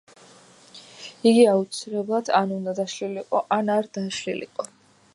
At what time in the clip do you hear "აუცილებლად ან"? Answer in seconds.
1.51-2.57